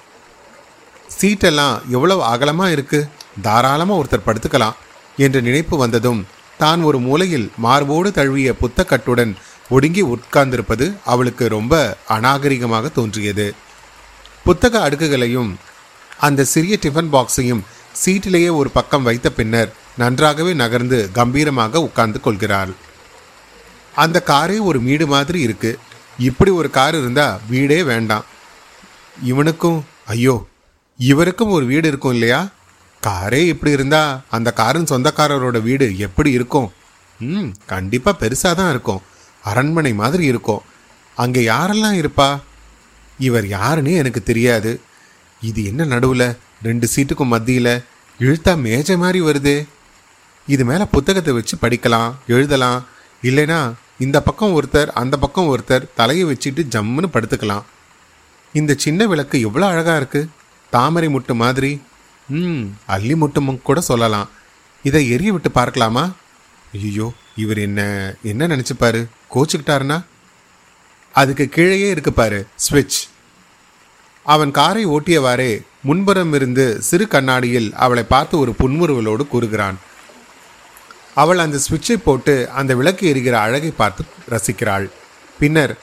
சீட்டெல்லாம் 1.18 1.76
எவ்வளவு 1.96 2.24
அகலமாக 2.24 2.72
இருக்கு? 2.72 3.00
தாராளமாக 3.42 4.00
ஒருத்தர் 4.02 4.28
படுத்துக்கலாம் 4.28 4.78
என்ற 5.18 5.40
நினைப்பு 5.40 5.78
வந்ததும் 5.78 6.22
தான் 6.58 6.82
ஒரு 6.84 7.00
மூலையில் 7.00 7.48
மார்போடு 7.66 8.12
தழுவிய 8.12 8.50
புத்தக்கட்டுடன் 8.54 9.34
ஒடுங்கி 9.70 10.04
உட்கார்ந்திருப்பது 10.14 10.86
அவளுக்கு 11.06 11.48
ரொம்ப 11.48 11.74
அநாகரிகமாக 12.08 12.90
தோன்றியது. 12.90 13.48
புத்தக 14.44 14.90
அடுக்குகளையும் 14.90 15.52
அந்த 16.20 16.44
சிறிய 16.44 16.78
டிஃபன் 16.82 17.12
பாக்ஸையும் 17.14 17.62
சீட்டிலேயே 18.06 18.50
ஒரு 18.56 18.70
பக்கம் 18.70 19.04
வைத்த 19.04 19.30
பின்னர் 19.32 19.72
நன்றாகவே 19.98 20.54
நகர்ந்து 20.54 21.10
கம்பீரமாக 21.14 21.82
உட்கார்ந்து 21.82 22.22
கொள்கிறாள். 22.22 22.74
அந்த 23.96 24.24
காரே 24.26 24.62
ஒரு 24.62 24.82
வீடு 24.82 25.08
மாதிரி 25.08 25.40
இருக்கு. 25.40 25.80
இப்படி 26.18 26.52
ஒரு 26.52 26.70
கார் 26.70 26.96
இருந்தால் 26.96 27.40
வீடே 27.48 27.84
வேண்டாம். 27.84 28.26
இவனுக்கும் 29.24 29.86
ஐயோ 30.06 30.48
இவருக்கும் 30.96 31.50
ஒரு 31.50 31.66
வீடு 31.66 31.88
இருக்கும் 31.88 32.12
இல்லையா? 32.12 32.48
காரே 33.04 33.46
இப்படி 33.48 33.72
இருந்தால் 33.72 34.22
அந்த 34.30 34.52
காரின் 34.52 34.92
சொந்தக்காரரோட 34.92 35.62
வீடு 35.62 35.98
எப்படி 35.98 36.32
இருக்கும்? 36.32 36.72
ம் 37.20 37.54
கண்டிப்பாக 37.66 38.28
பெருசாக 38.28 38.56
தான் 38.56 38.70
இருக்கும். 38.70 39.02
அரண்மனை 39.44 39.94
மாதிரி 39.94 40.26
இருக்கும். 40.26 40.62
அங்கே 41.16 41.42
யாரெல்லாம் 41.48 41.98
இருப்பா? 42.02 42.40
இவர் 43.18 43.48
யாருன்னு 43.48 43.94
எனக்கு 43.94 44.24
தெரியாது. 44.24 44.82
இது 45.42 45.66
என்ன 45.66 45.86
நடுவில்? 45.86 46.38
ரெண்டு 46.64 46.88
சீட்டுக்கும் 46.96 47.34
மத்தியில் 47.34 47.84
இழுத்தா 48.20 48.62
மேஜை 48.62 48.98
மாதிரி 48.98 49.22
வருதே. 49.22 49.68
இது 50.54 50.64
மேலே 50.70 50.86
புத்தகத்தை 50.94 51.32
வச்சு 51.38 51.56
படிக்கலாம் 51.64 52.12
எழுதலாம். 52.36 52.80
இல்லைனா 53.30 53.60
இந்த 54.06 54.18
பக்கம் 54.28 54.56
ஒருத்தர் 54.58 54.90
அந்த 55.02 55.16
பக்கம் 55.24 55.50
ஒருத்தர் 55.54 55.90
தலையை 56.00 56.24
வச்சுட்டு 56.30 56.62
ஜம்முன்னு 56.76 57.10
படுத்துக்கலாம். 57.16 57.66
இந்த 58.54 58.72
சின்ன 58.84 59.08
விளக்கு 59.12 59.38
எவ்வளோ 59.48 59.66
அழகாக 59.72 60.00
இருக்குது 60.02 60.30
தாமரை 60.74 61.10
முட்டு 61.16 61.34
மாதிரி. 61.42 61.72
ம் 62.30 62.64
அள்ளி 62.94 63.16
முட்டும் 63.16 63.52
கூட 63.68 63.80
சொல்லலாம். 63.90 64.30
இதை 64.88 65.02
எரிய 65.16 65.30
விட்டு 65.34 65.50
பார்க்கலாமா? 65.52 66.04
ஐயோ 66.74 67.08
இவர் 67.44 67.60
என்ன 67.68 67.82
என்ன 68.32 68.48
நினச்சிப்பாரு? 68.54 69.02
கோச்சுக்கிட்டாருன்னா? 69.34 69.98
அதுக்கு 71.16 71.46
கீழேயே 71.56 71.88
இருக்கு 71.94 72.12
பாரு 72.14 72.40
ஸ்விட்ச் 72.66 73.00
அவன் 74.26 74.52
காரை 74.58 74.84
ஓட்டியவாறே 74.96 75.52
முன்புறம் 75.88 76.34
இருந்து 76.38 76.66
சிறு 76.88 77.06
கண்ணாடியில் 77.08 77.70
அவளை 77.86 78.04
பார்த்து 78.14 78.36
ஒரு 78.44 78.52
புன்முறுவலோடு 78.60 79.24
கூறுகிறான். 79.34 79.78
அவள் 81.22 81.38
அந்த 81.38 81.58
சுவிட்சை 81.58 81.98
போட்டு 81.98 82.50
அந்த 82.50 82.76
விளக்கு 82.76 83.08
எரிகிற 83.08 83.40
அழகை 83.40 83.72
பார்த்து 83.72 84.04
ரசிக்கிறாள். 84.30 84.86
பின்னர் 85.40 85.74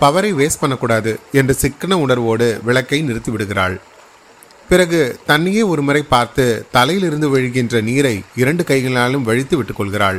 பவரை 0.00 0.30
வேஸ்ட் 0.34 0.60
பண்ணக்கூடாது 0.60 1.12
என்று 1.32 1.54
சிக்கன 1.54 1.98
உணர்வோடு 1.98 2.60
விளக்கை 2.64 3.02
நிறுத்தி 3.02 3.30
விடுகிறாள். 3.30 3.76
பிறகு 4.68 5.00
தன்னையே 5.26 5.62
ஒரு 5.62 5.82
முறை 5.82 6.02
பார்த்து 6.02 6.44
தலையிலிருந்து 6.72 7.38
விழுகின்ற 7.38 7.82
நீரை 7.82 8.22
இரண்டு 8.36 8.64
கைகளாலும் 8.64 9.22
வழித்து 9.22 9.56
விட்டுக் 9.56 9.76
கொள்கிறாள். 9.76 10.18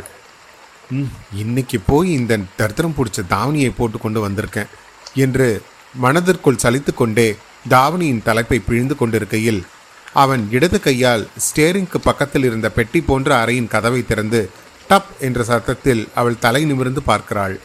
"ம், 0.89 1.09
இன்னைக்கு 1.35 1.79
போய் 1.79 2.11
இந்த 2.11 2.39
தரித்திரம் 2.57 2.95
பிடிச்ச 2.97 3.19
தாவணியை 3.29 3.71
போட்டு 3.77 3.97
கொண்டு 3.97 4.29
வந்திருக்கேன் 4.29 4.71
என்று 5.15 5.47
மனதிற்குள் 5.95 6.63
சலித்து 6.63 6.93
கொண்டே 6.93 7.27
தாவணியின் 7.69 8.23
தலைப்பை 8.23 8.59
பிழிந்து 8.59 8.95
கொண்டிருக்கையில் 8.95 9.61
அவன் 10.13 10.47
இடது 10.51 10.79
கையால் 10.79 11.27
ஸ்டேரிங்க்கு 11.45 11.97
பக்கத்தில் 12.03 12.43
இருந்த 12.43 12.71
பெட்டி 12.71 13.01
போன்ற 13.01 13.45
அறையின் 13.45 13.67
கதவை 13.67 14.05
திறந்து 14.05 14.49
டப் 14.89 15.11
என்ற 15.19 15.43
சத்தத்தில் 15.43 16.07
அவள் 16.15 16.39
தலை 16.39 16.65
நிமிர்ந்து 16.65 17.01
பார்க்கிறாள். 17.01 17.59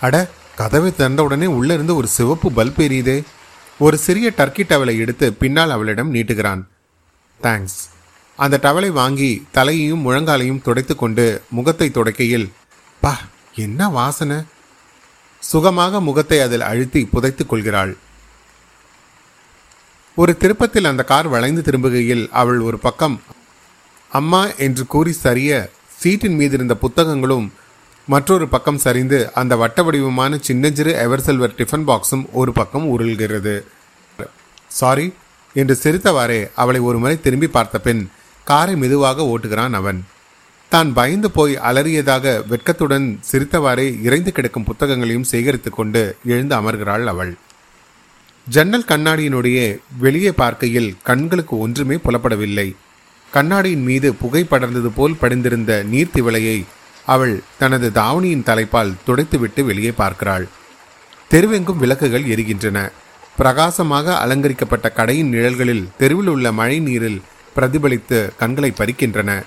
அட 0.00 0.30
கதவை 0.56 0.92
திறந்தவுடனே 0.98 1.44
உள்ளிருந்து 1.44 1.96
ஒரு 1.96 2.06
சிவப்பு 2.06 2.50
பல்ப் 2.50 2.80
எரியுதே. 2.86 3.22
ஒரு 3.78 3.98
சிறிய 3.98 4.32
டர்க்கி 4.36 4.62
டவலை 4.68 4.98
எடுத்து 4.98 5.32
பின்னால் 5.32 5.70
அவளிடம் 5.70 6.14
நீட்டுகிறான். 6.14 6.62
தேங்க்ஸ் 7.42 7.80
அந்த 8.36 8.58
டவலை 8.62 8.88
வாங்கி 8.88 9.46
தலையையும் 9.52 10.10
முழங்காலையும் 10.10 10.62
துடைத்து 10.62 10.96
கொண்டு 10.96 11.42
முகத்தை 11.50 11.90
துடைக்கையில் 11.90 12.52
பா 13.00 13.18
என்ன 13.54 13.88
வாசனை? 13.88 14.42
சுகமாக 15.38 16.00
முகத்தை 16.00 16.40
அதில் 16.40 16.60
அழுத்தி 16.60 17.04
புதைத்துக் 17.04 17.48
கொள்கிறாள். 17.48 17.96
ஒரு 20.16 20.32
திருப்பத்தில் 20.36 20.88
அந்த 20.88 21.02
கார் 21.02 21.28
வளைந்து 21.28 21.62
திரும்புகையில் 21.66 22.24
அவள் 22.40 22.60
ஒரு 22.60 22.78
பக்கம் 22.78 23.14
அம்மா 24.10 24.42
என்று 24.66 24.84
கூறி 24.86 25.12
சரிய 25.12 25.50
சீட்டின் 26.00 26.36
மீது 26.40 26.54
இருந்த 26.56 26.74
புத்தகங்களும் 26.82 27.46
மற்றொரு 28.08 28.46
பக்கம் 28.48 28.78
சரிந்து 28.84 29.18
அந்த 29.40 29.56
வட்ட 29.56 29.82
வடிவமான 29.82 30.38
சின்னஞ்சிறு 30.48 30.92
எவர்செல்வர் 31.04 31.56
டிஃபன் 31.60 31.86
பாக்ஸும் 31.88 32.24
ஒரு 32.40 32.52
பக்கம் 32.52 32.86
உருள்கிறது. 32.94 33.54
சாரி 34.80 35.06
என்று 35.54 35.74
சிரித்தவாறே 35.82 36.40
அவளை 36.62 36.80
ஒரு 36.88 36.98
முறை 36.98 37.16
திரும்பி 37.20 37.48
பார்த்த 37.56 37.80
பின் 37.86 38.02
காரை 38.46 38.76
மெதுவாக 38.76 39.26
ஓட்டுகிறான் 39.32 39.74
அவன். 39.80 40.00
தான் 40.72 40.92
பயந்து 40.92 41.30
போய் 41.30 41.54
அலறியதாக 41.70 42.34
வெட்கத்துடன் 42.52 43.08
சிரித்தவாறே 43.30 43.88
இறைந்து 44.06 44.32
கிடக்கும் 44.32 44.68
புத்தகங்களையும் 44.70 45.28
சேகரித்துக்கொண்டு 45.32 46.04
எழுந்து 46.34 46.56
அமர்கிறாள் 46.60 47.06
அவள். 47.14 47.34
ஜன்னல் 48.48 48.88
கண்ணாடியினுடைய 48.88 49.78
வெளியே 49.98 50.32
பார்க்கையில் 50.32 50.96
கண்களுக்கு 51.02 51.58
ஒன்றுமே 51.58 51.94
புலப்படவில்லை. 51.94 52.76
கண்ணாடியின் 53.30 53.82
மீது 53.82 54.14
புகை 54.14 54.46
படர்ந்தது 54.50 54.90
போல் 54.96 55.16
படிந்திருந்த 55.16 55.84
நீர்த்திவளையை 55.92 56.64
அவள் 57.06 57.42
தனது 57.58 57.90
தாவணியின் 57.90 58.42
தலைப்பால் 58.42 58.92
துடைத்துவிட்டு 59.06 59.64
வெளியே 59.64 59.92
பார்க்கிறாள். 59.92 60.48
தெருவெங்கும் 61.30 61.76
விளக்குகள் 61.76 62.24
எரிகின்றன. 62.24 62.90
பிரகாசமாக 63.36 64.18
அலங்கரிக்கப்பட்ட 64.18 64.88
கடையின் 64.88 65.28
நிழல்களில் 65.28 65.88
தெருவில் 65.98 66.26
உள்ள 66.26 66.52
மழை 66.52 66.78
நீரில் 66.78 67.22
பிரதிபலித்து 67.56 68.30
கண்களை 68.36 68.72
பறிக்கின்றன. 68.76 69.42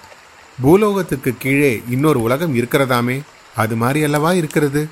பூலோகத்துக்கு 0.62 1.34
கீழே 1.40 1.82
இன்னொரு 1.90 2.22
உலகம் 2.22 2.56
இருக்கிறதாமே? 2.56 3.22
அது 3.56 3.76
மாதிரி 3.76 4.04
அல்லவா 4.04 4.34
இருக்கிறது? 4.34 4.88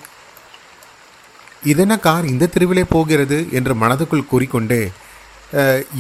இதென்ன 1.72 1.94
கார் 2.06 2.26
இந்த 2.34 2.50
தெருவிலே 2.54 2.84
போகிறது 2.94 3.38
என்று 3.58 3.74
மனதுக்குள் 3.82 4.30
கூறிக்கொண்டே 4.32 4.82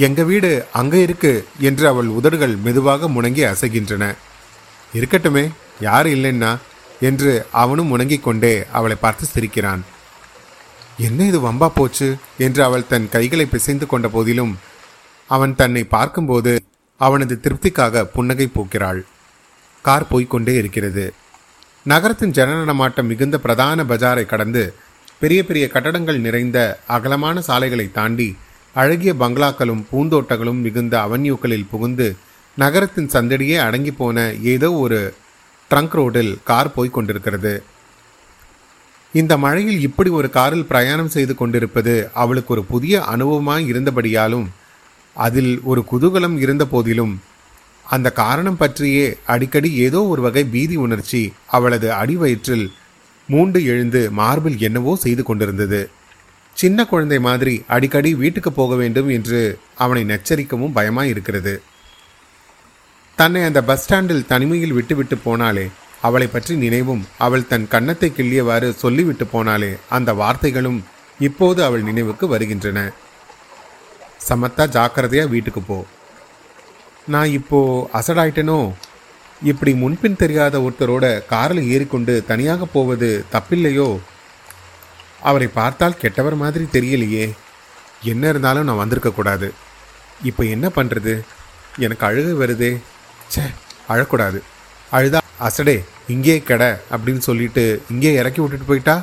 எங்கள் 0.05 0.27
வீடு 0.29 0.49
அங்கே 0.79 0.99
இருக்கு 1.07 1.31
என்று 1.69 1.85
அவள் 1.91 2.09
உதடுகள் 2.19 2.53
மெதுவாக 2.65 3.07
முணங்கி 3.15 3.43
அசைகின்றன. 3.51 4.03
இருக்கட்டுமே 4.93 5.43
யார் 5.87 6.07
இல்லைன்னா 6.15 6.51
என்று 7.09 7.31
அவனும் 7.61 7.91
முணங்கிக் 7.93 8.25
கொண்டே 8.27 8.53
அவளை 8.77 8.97
பார்த்து 9.01 9.25
சிரிக்கிறான். 9.33 9.81
என்ன 11.07 11.25
இது 11.29 11.39
வம்பா 11.47 11.67
போச்சு? 11.77 12.07
என்று 12.45 12.61
அவள் 12.67 12.89
தன் 12.91 13.07
கைகளை 13.15 13.45
பிசைந்து 13.53 13.85
கொண்ட 13.93 14.07
போதிலும் 14.15 14.53
அவன் 15.29 15.53
தன்னை 15.61 15.83
பார்க்கும்போது 15.95 16.53
அவனது 16.99 17.35
திருப்திக்காக 17.43 18.03
புன்னகை 18.15 18.47
பூக்கிறாள். 18.55 19.01
கார் 19.85 20.09
போய்க்கொண்டே 20.11 20.53
இருக்கிறது. 20.61 21.05
நகரத்தின் 21.85 22.35
ஜனநடமாட்டம் 22.37 23.09
மிகுந்த 23.11 23.37
பிரதான 23.45 23.83
பஜாரை 23.91 24.25
கடந்து 24.25 24.63
பெரிய 25.19 25.45
பெரிய 25.45 25.67
கட்டடங்கள் 25.67 26.19
நிறைந்த 26.19 26.59
அகலமான 26.87 27.41
சாலைகளை 27.41 27.91
தாண்டி 27.91 28.35
அழகிய 28.73 29.13
பங்களாக்களும் 29.13 29.83
பூந்தோட்டங்களும் 29.91 30.61
மிகுந்த 30.61 30.95
அவன்யூக்களில் 31.07 31.69
புகுந்து 31.71 32.07
நகரத்தின் 32.57 33.09
சந்தடியே 33.13 33.57
அடங்கி 33.57 33.91
போன 33.91 34.33
ஏதோ 34.41 34.71
ஒரு 34.73 34.99
ட்ரங்க் 35.71 35.95
ரோடில் 35.95 36.37
கார் 36.43 36.73
போய் 36.73 36.89
கொண்டிருக்கிறது. 36.89 37.53
இந்த 39.13 39.37
மழையில் 39.37 39.79
இப்படி 39.79 40.09
ஒரு 40.09 40.29
காரில் 40.29 40.65
பிரயாணம் 40.65 41.07
செய்து 41.07 41.35
கொண்டிருப்பது 41.35 42.09
அவளுக்கு 42.13 42.53
ஒரு 42.53 42.65
புதிய 42.65 43.03
அனுபவமாய் 43.05 43.67
இருந்தபடியாலும் 43.71 44.47
அதில் 45.15 45.61
ஒரு 45.63 45.83
குதூகலம் 45.91 46.37
இருந்த 46.37 46.65
போதிலும் 46.65 47.13
அந்த 47.85 48.11
காரணம் 48.11 48.57
பற்றியே 48.57 49.17
அடிக்கடி 49.25 49.69
ஏதோ 49.77 49.99
ஒரு 50.03 50.21
வகை 50.21 50.43
பீதி 50.45 50.75
உணர்ச்சி 50.75 51.21
அவளது 51.47 51.93
அடிவயிற்றில் 51.93 52.65
மூண்டு 53.27 53.59
எழுந்து 53.65 54.01
மார்பில் 54.11 54.57
என்னவோ 54.59 54.95
செய்து 54.95 55.23
கொண்டிருந்தது. 55.23 55.89
சின்ன 56.57 56.85
குழந்தை 56.85 57.19
மாதிரி 57.19 57.63
அடிக்கடி 57.67 58.15
வீட்டுக்கு 58.15 58.51
போக 58.51 58.75
வேண்டும் 58.75 59.09
என்று 59.09 59.59
அவனை 59.75 60.03
நச்சரிக்கவும் 60.03 60.75
பயமாய் 60.75 61.11
இருக்கிறது. 61.13 61.61
தன்னை 63.15 63.41
அந்த 63.43 63.63
பஸ் 63.63 63.83
ஸ்டாண்டில் 63.83 64.25
தனிமையில் 64.25 64.73
விட்டுவிட்டு 64.73 65.17
போனாலே 65.25 65.65
அவளை 66.01 66.27
பற்றி 66.27 66.55
நினைவும் 66.55 67.03
அவள் 67.17 67.47
தன் 67.47 67.67
கன்னத்தை 67.67 68.09
கிள்ளியவாறு 68.17 68.69
சொல்லிவிட்டு 68.83 69.25
போனாலே 69.33 69.71
அந்த 69.89 70.13
வார்த்தைகளும் 70.13 70.79
இப்போது 71.19 71.63
அவள் 71.63 71.83
நினைவுக்கு 71.83 72.27
வருகின்றன. 72.27 72.79
சமத்தா 74.29 74.65
ஜாக்கிரதையா 74.75 75.29
வீட்டுக்கு 75.29 75.61
போ. 75.61 75.85
நான் 77.07 77.29
இப்போ 77.29 77.59
அசடாயிட்டேனோ? 77.93 78.59
இப்படி 79.49 79.71
முன்பின் 79.81 80.21
தெரியாத 80.21 80.55
ஒருத்தரோட 80.65 81.05
காரில் 81.31 81.69
ஏறிக்கொண்டு 81.73 82.13
தனியாக 82.29 82.65
போவது 82.75 83.09
தப்பில்லையோ? 83.33 83.87
அவரை 85.29 85.47
பார்த்தால் 85.59 85.99
கெட்டவர் 86.01 86.35
மாதிரி 86.43 86.65
தெரியலையே. 86.75 87.25
என்ன 88.11 88.23
இருந்தாலும் 88.31 88.67
நான் 88.67 88.81
வந்திருக்க 88.81 89.11
கூடாது. 89.11 89.47
இப்போ 90.29 90.43
என்ன 90.55 90.67
பண்ணுறது 90.77 91.13
எனக்கு 91.85 92.03
அழுக 92.09 92.29
வருதே. 92.41 92.71
ச்சே 93.31 93.45
அழக்கூடாது. 93.93 94.39
அழுதா 94.97 95.19
அசடே 95.47 95.77
இங்கே 96.13 96.35
கெட 96.49 96.63
அப்படின்னு 96.93 97.21
சொல்லிட்டு 97.29 97.63
இங்கே 97.93 98.11
இறக்கி 98.21 98.41
விட்டுட்டு 98.41 98.69
போயிட்டா? 98.71 98.95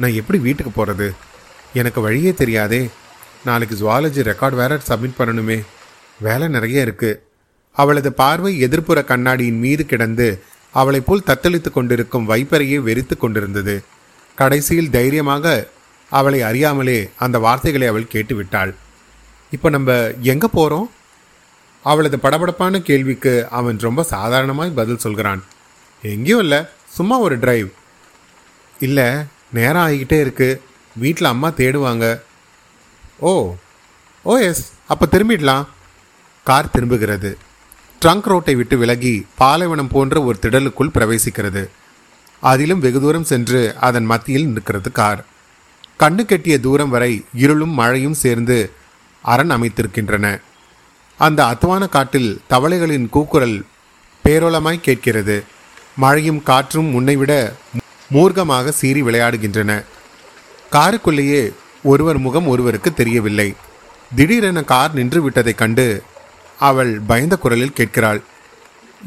நான் 0.00 0.18
எப்படி 0.20 0.38
வீட்டுக்கு 0.46 0.72
போகிறது 0.72 1.08
எனக்கு 1.80 2.00
வழியே 2.06 2.32
தெரியாதே. 2.42 2.82
நாளைக்கு 3.48 3.74
ஜுவாலஜி 3.80 4.22
ரெக்கார்ட் 4.30 4.60
வேற 4.62 4.80
சப்மிட் 4.88 5.18
பண்ணணுமே. 5.20 5.58
வேலை 6.26 6.46
நிறைய 6.56 6.86
இருக்குது 6.86 7.20
அவளது 7.78 8.10
பார்வை 8.12 8.52
எதிர்ப்புற 8.64 9.04
கண்ணாடியின் 9.04 9.58
மீது 9.58 9.86
கிடந்து 9.86 10.42
அவளைப் 10.72 11.06
போல் 11.06 11.26
தத்தளித்துக் 11.26 11.70
கொண்டிருக்கும் 11.70 12.28
வைப்பரையே 12.28 12.78
வெறித்து 12.82 13.16
கொண்டிருந்தது. 13.16 13.74
கடைசியில் 14.34 14.90
தைரியமாக 14.90 15.68
அவளை 16.10 16.42
அறியாமலே 16.42 17.10
அந்த 17.16 17.38
வார்த்தைகளை 17.38 17.86
அவள் 17.86 18.12
கேட்டுவிட்டாள். 18.12 18.74
இப்போ 19.50 19.68
நம்ம 19.68 19.92
எங்க 20.22 20.48
போறோம்? 20.54 20.88
அவளது 21.82 22.18
படபடப்பான 22.22 22.82
கேள்விக்கு 22.82 23.48
அவன் 23.50 23.78
ரொம்ப 23.80 24.02
சாதாரணமாய் 24.02 24.78
பதில் 24.80 24.98
சொல்கிறான். 24.98 25.44
எங்கேயும் 26.02 26.40
இல்லை 26.40 26.60
சும்மா 26.92 27.18
ஒரு 27.18 27.38
டிரைவ் 27.38 27.68
இல்லை 28.78 29.08
நேரம் 29.52 29.88
ஆகிக்கிட்டே 29.88 30.20
இருக்கு. 30.20 30.62
வீட்டில் 30.96 31.32
அம்மா 31.34 31.48
தேடுவாங்க. 31.50 32.20
Oh 33.18 33.54
oh 34.22 34.36
yes. 34.36 34.72
அப்போ 34.86 35.06
திரும்பிடலாம். 35.10 35.66
கார் 36.44 36.70
திரும்புகிறது. 36.70 37.38
ட்ரங்க் 38.04 38.22
ரோட்டை 38.22 38.54
விட்டு 38.54 38.78
விலகி 38.78 39.26
பாலைவனம் 39.34 39.88
போன்ற 39.88 40.22
ஒரு 40.22 40.38
திடலுக்குள் 40.42 40.92
பிரவேசிக்கிறது. 40.94 41.68
அதிலும் 42.40 42.78
வெகு 42.78 43.00
தூரம் 43.00 43.24
சென்று 43.24 43.76
அதன் 43.80 44.04
மத்தியில் 44.04 44.46
நிற்கிறது 44.46 44.92
கார். 44.92 45.24
கண்ணு 45.98 46.24
கெட்டிய 46.24 46.60
தூரம் 46.60 46.88
வரை 46.88 47.24
இருளும் 47.34 47.70
மழையும் 47.70 48.14
சேர்ந்து 48.14 48.70
அரண் 49.22 49.52
அமைத்திருக்கின்றன. 49.52 50.40
அந்த 51.18 51.46
அத்துவான 51.46 51.88
காட்டில் 51.88 52.40
தவளைகளின் 52.50 53.08
கூக்குரல் 53.08 53.64
பேரோலமாய் 54.24 54.80
கேட்கிறது. 54.80 55.44
மழையும் 55.96 56.42
காற்றும் 56.42 56.86
முன்னைவிட 56.86 57.52
மூர்க்கமாக 58.12 58.68
சீறி 58.68 59.02
விளையாடுகின்றன. 59.02 59.84
காருக்குள்ளேயே 60.72 61.52
ஒருவர் 61.82 62.18
முகம் 62.18 62.46
ஒருவருக்கு 62.46 62.94
தெரியவில்லை. 62.94 63.54
திடீரென 64.16 64.62
கார் 64.62 64.94
நின்று 64.94 65.30
விட்டதைக் 65.30 65.54
கண்டு 65.54 66.02
அவள் 66.58 67.00
பயந்த 67.00 67.36
குரலில் 67.36 67.72
கேட்கிறாள் 67.72 68.22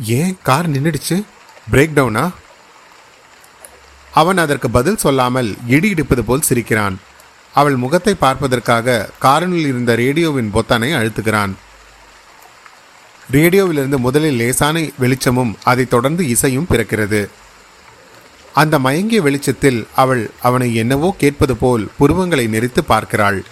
ஏன் 0.05 0.37
கார் 0.43 0.71
நின்றுடுச்சு 0.71 1.23
பிரேக் 1.71 1.95
டவுனா 1.95 2.31
அவன் 4.11 4.37
அதற்கு 4.37 4.69
பதில் 4.69 4.97
சொல்லாமல் 4.97 5.55
இடி 5.67 5.93
இடிப்பது 5.93 6.19
போல் 6.19 6.41
சிரிக்கிறான். 6.41 6.99
அவள் 7.53 7.75
முகத்தை 7.75 8.13
பார்ப்பதற்காக 8.13 9.09
காரினுள் 9.21 9.65
இருந்த 9.65 9.95
ரேடியோவின் 9.95 10.51
பொத்தானை 10.53 10.89
அழுத்துகிறான். 10.95 11.53
ரேடியோவிலிருந்து 13.31 13.97
முதலில் 13.97 14.35
லேசான 14.35 14.89
வெளிச்சமும் 14.97 15.57
அதைத் 15.63 15.89
தொடர்ந்து 15.89 16.27
இசையும் 16.27 16.67
பிறக்கிறது. 16.69 17.29
அந்த 18.53 18.79
மயங்கிய 18.79 19.21
வெளிச்சத்தில் 19.21 19.87
அவள் 19.95 20.29
அவனை 20.41 20.75
என்னவோ 20.75 21.15
கேட்பது 21.17 21.55
போல் 21.55 21.89
புருவங்களை 21.99 22.47
நெறித்து 22.47 22.79
பார்க்கிறாள். 22.87 23.45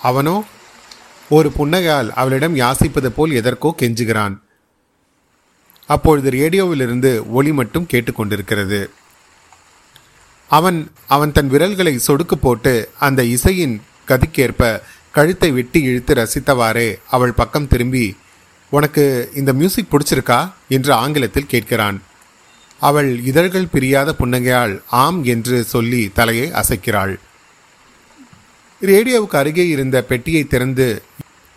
அவனோ 0.00 0.44
ஒரு 1.34 1.48
புன்னகையால் 1.58 2.08
அவளிடம் 2.10 2.56
யாசிப்பது 2.56 3.08
போல் 3.08 3.30
எதற்கோ 3.32 3.70
கெஞ்சுகிறான். 3.78 4.34
அப்பொழுது 5.86 6.28
ரேடியோவிலிருந்து 6.30 7.10
ஒளி 7.30 7.52
மட்டும் 7.52 7.86
கேட்டுக்கொண்டிருக்கிறது. 7.92 8.80
அவன் 10.50 10.78
அவன் 11.06 11.32
தன் 11.32 11.48
விரல்களை 11.48 11.94
சொடுக்கு 12.06 12.36
போட்டு 12.40 12.72
அந்த 12.98 13.20
இசையின் 13.24 13.76
கதிக்கேற்ப 14.08 14.80
கழுத்தை 15.12 15.50
வெட்டி 15.50 15.80
இழுத்து 15.82 16.14
ரசித்தவாறே 16.14 16.88
அவள் 17.10 17.32
பக்கம் 17.32 17.68
திரும்பி 17.68 18.06
உனக்கு 18.70 19.04
இந்த 19.34 19.52
மியூசிக் 19.52 19.92
பிடிச்சிருக்கா? 19.92 20.40
என்று 20.68 20.92
ஆங்கிலத்தில் 20.92 21.50
கேட்கிறான். 21.50 21.98
அவள் 22.80 23.10
இதழ்கள் 23.24 23.72
பிரியாத 23.72 24.14
புன்னகையால் 24.18 24.74
ஆம் 25.02 25.24
என்று 25.24 25.64
சொல்லி 25.64 26.10
தலையை 26.14 26.46
அசைக்கிறாள். 26.50 27.14
ரேடியோவுக்கு 28.88 29.36
அருகே 29.40 29.64
இருந்த 29.72 29.96
பெட்டியை 30.10 30.44
திறந்து 30.52 30.86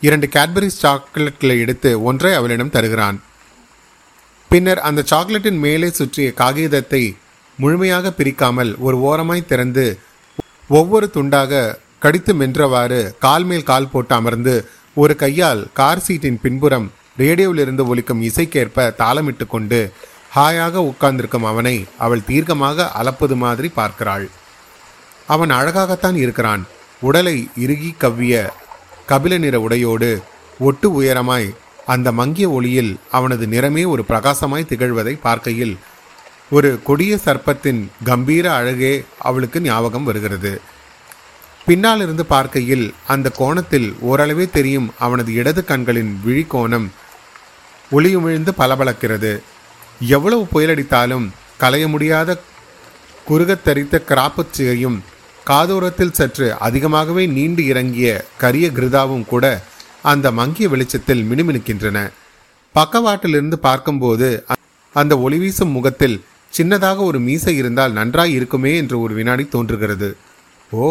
இரண்டு 0.01 0.27
கேட்பரிஸ் 0.35 0.81
சாக்லேட்களை 0.81 1.55
எடுத்து 1.63 1.91
ஒன்றை 2.09 2.31
அவளிடம் 2.39 2.73
தருகிறான். 2.75 3.17
பின்னர் 4.51 4.81
அந்த 4.87 5.03
சாக்லேட்டின் 5.11 5.59
மேலே 5.63 5.89
சுற்றிய 5.99 6.27
காகிதத்தை 6.41 7.01
முழுமையாக 7.59 8.11
பிரிக்காமல் 8.19 8.71
ஒரு 8.85 8.97
ஓரமாய் 9.09 9.49
திறந்து 9.51 9.85
ஒவ்வொரு 10.79 11.07
துண்டாக 11.15 11.63
கடித்து 12.03 12.33
மென்றவாறு 12.41 13.01
கால் 13.25 13.47
மேல் 13.49 13.67
கால் 13.71 13.91
போட்டு 13.93 14.13
அமர்ந்து 14.15 14.55
ஒரு 15.03 15.15
கையால் 15.23 15.61
கார் 15.79 16.03
சீட்டின் 16.05 16.39
பின்புறம் 16.45 16.87
ரேடியோவிலிருந்து 17.23 17.83
ஒலிக்கும் 17.91 18.23
இசைக்கேற்ப 18.29 18.87
தாளமிட்டு 19.01 19.45
கொண்டு 19.47 19.79
ஹாயாக 20.35 20.85
உட்கார்ந்திருக்கும் 20.91 21.49
அவனை 21.51 21.75
அவள் 22.05 22.27
தீர்க்கமாக 22.29 22.87
அளப்பது 23.01 23.35
மாதிரி 23.43 23.67
பார்க்கிறாள். 23.81 24.25
அவன் 25.33 25.51
அழகாகத்தான் 25.59 26.17
இருக்கிறான். 26.23 26.63
உடலை 27.05 27.47
இறுகி 27.55 27.95
கவ்விய 27.97 28.33
கபில 29.07 29.37
நிற 29.37 29.59
உடையோடு 29.59 30.21
ஒட்டு 30.59 31.01
உயரமாய் 31.01 31.55
அந்த 31.85 32.11
மங்கிய 32.11 32.49
ஒளியில் 32.49 32.97
அவனது 33.11 33.45
நிறமே 33.47 33.87
ஒரு 33.87 34.03
பிரகாசமாய் 34.07 34.65
திகழ்வதை 34.65 35.19
பார்க்கையில் 35.21 35.77
ஒரு 36.49 36.79
கொடிய 36.83 37.15
சர்ப்பத்தின் 37.15 37.87
கம்பீர 38.03 38.53
அழகே 38.53 39.03
அவளுக்கு 39.19 39.61
ஞாபகம் 39.61 40.03
வருகிறது. 40.03 40.61
பின்னால் 41.65 42.01
இருந்து 42.01 42.25
பார்க்கையில் 42.25 42.93
அந்த 43.07 43.29
கோணத்தில் 43.29 43.95
ஓரளவே 43.99 44.49
தெரியும் 44.49 44.93
அவனது 44.99 45.33
இடது 45.33 45.65
கண்களின் 45.65 46.21
விழிக்கோணம் 46.25 46.87
ஒளியுமிழ்ந்து 47.91 48.49
பளபளக்கிறது. 48.57 49.41
எவ்வளவு 49.99 50.47
புயலடித்தாலும் 50.53 51.29
களைய 51.57 51.87
முடியாத 51.87 52.41
குறுகத் 53.29 53.63
தரித்த 53.65 54.01
கிராப்புச்சிகையும் 54.07 54.99
காதோரத்தில் 55.49 56.15
சற்று 56.19 56.47
அதிகமாகவே 56.65 57.23
நீண்டு 57.37 57.63
இறங்கிய 57.71 58.09
கரிய 58.43 58.67
கிருதாவும் 58.77 59.25
கூட 59.31 59.45
அந்த 60.11 60.27
மங்கிய 60.39 60.65
வெளிச்சத்தில் 60.69 61.21
மினுமினுக்கின்றன. 61.29 61.97
பக்கவாட்டிலிருந்து 62.75 63.57
பார்க்கும்போது 63.67 64.29
அந்த 64.95 65.13
ஒளி 65.25 65.37
வீசும் 65.37 65.75
முகத்தில் 65.77 66.17
சின்னதாக 66.53 66.97
ஒரு 67.09 67.19
மீசை 67.27 67.53
இருந்தால் 67.61 67.95
நன்றாய் 67.99 68.33
இருக்குமே 68.37 68.71
என்று 68.81 68.95
ஒரு 69.03 69.13
வினாடி 69.19 69.45
தோன்றுகிறது. 69.47 70.09
ஓ 70.71 70.87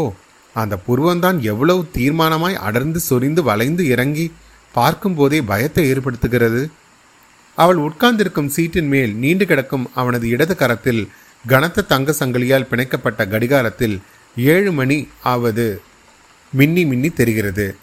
அந்த 0.57 0.75
புருவம்தான் 0.87 1.39
எவ்வளவு 1.53 1.83
தீர்மானமாய் 1.99 2.61
அடர்ந்து 2.67 3.01
சொரிந்து 3.09 3.43
வளைந்து 3.43 3.85
இறங்கி 3.95 4.27
பார்க்கும்போதே 4.75 5.39
பயத்தை 5.51 5.85
ஏற்படுத்துகிறது. 5.93 6.63
அவள் 7.59 7.81
உட்கார்ந்திருக்கும் 7.89 8.53
சீட்டின் 8.55 8.91
மேல் 8.95 9.13
நீண்டு 9.23 9.45
கிடக்கும் 9.51 9.87
அவனது 10.01 10.27
இடது 10.35 10.55
கரத்தில் 10.63 11.03
கனத்த 11.45 11.89
தங்க 11.93 12.15
சங்கிலியால் 12.19 12.69
பிணைக்கப்பட்ட 12.71 13.23
கடிகாரத்தில் 13.33 13.97
ஏழு 14.37 14.73
மணி 14.73 15.09
ஆவது. 15.23 15.81
மின்னி 16.53 16.85
மின்னி 16.85 17.11
தெரிகிறது. 17.11 17.77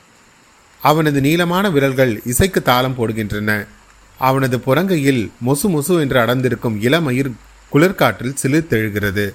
அவனது 0.82 1.22
நீளமான 1.22 1.70
விரல்கள் 1.70 2.22
இசைக்கு 2.26 2.62
தாளம் 2.62 2.98
போடுகின்றன. 2.98 3.68
அவனது 4.18 4.58
புறங்கையில் 4.58 5.30
மொசு 5.46 5.68
மொசு 5.76 5.94
என்று 6.00 6.20
அடர்ந்திருக்கும் 6.20 6.82
இளமயிர் 6.82 7.32
குளிர்காற்றில் 7.72 8.38
சிலிர்த்தெழுகிறது 8.42 9.34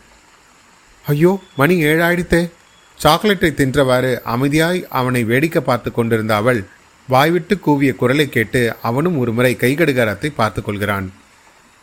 ஐயோ 1.07 1.43
மணி 1.57 1.85
ஏழாயிடுத்தே 1.85 2.51
சாக்லேட்டை 2.99 3.51
தின்றவாறு 3.57 4.19
அமைதியாய் 4.35 4.83
அவனை 4.89 5.25
வேடிக்கை 5.25 5.63
பார்த்து 5.63 5.93
கொண்டிருந்த 5.93 6.37
அவள் 6.37 6.65
வாய்விட்டு 7.09 7.59
கூவிய 7.67 7.95
குரலை 7.95 8.29
கேட்டு 8.29 8.77
அவனும் 8.83 9.19
ஒருமுறை 9.19 9.57
கைகடுகாரத்தை 9.61 10.33
பார்த்து 10.37 10.63
கொள்கிறான். 10.63 11.13